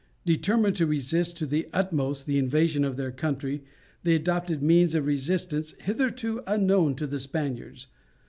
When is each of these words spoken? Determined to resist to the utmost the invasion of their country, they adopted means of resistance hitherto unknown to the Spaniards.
Determined 0.25 0.75
to 0.77 0.87
resist 0.87 1.37
to 1.37 1.45
the 1.45 1.69
utmost 1.71 2.25
the 2.25 2.39
invasion 2.39 2.83
of 2.83 2.97
their 2.97 3.11
country, 3.11 3.63
they 4.01 4.15
adopted 4.15 4.63
means 4.63 4.95
of 4.95 5.05
resistance 5.05 5.75
hitherto 5.79 6.41
unknown 6.47 6.95
to 6.95 7.05
the 7.05 7.19
Spaniards. 7.19 7.85